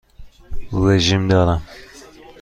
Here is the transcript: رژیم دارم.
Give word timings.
رژیم 0.83 1.27
دارم. 1.27 1.61